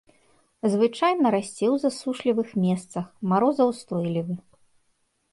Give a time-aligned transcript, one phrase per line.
[0.75, 4.35] Звычайна расце ў засушлівых месцах, марозаўстойлівы.